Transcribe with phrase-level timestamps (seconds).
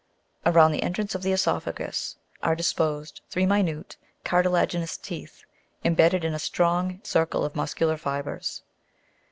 [0.47, 5.43] "Around the entrance of the oesophagus are disposed three minute cartilaginous teeth,
[5.83, 8.63] imbedded in a strong cir cle of muscular fibres.